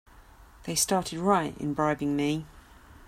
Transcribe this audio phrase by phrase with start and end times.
[0.63, 2.47] They started right in bribing me!